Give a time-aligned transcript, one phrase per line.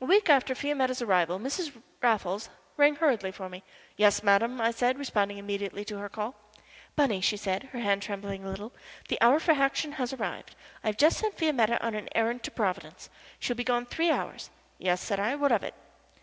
[0.00, 1.74] A week after Fiametta's arrival Mrs.
[2.00, 3.62] Raffles rang hurriedly for me.
[3.98, 6.36] "Yes, madam," I said, responding immediately to her call.
[6.96, 8.72] "Bunny," she said, her hand trembling a little,
[9.08, 10.56] "the hour for action has arrived.
[10.82, 13.10] I have just sent Fiametta on an errand to Providence.
[13.38, 15.34] She will be gone three hours." "Yes!" said I.
[15.34, 15.74] "What of it?"